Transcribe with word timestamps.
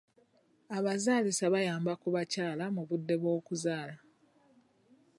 Abazaalisa 0.77 1.45
bayamba 1.53 1.91
ku 2.01 2.07
bakyala 2.15 2.65
mu 2.75 2.81
budde 2.89 3.15
bw'okuzaala. 3.21 3.95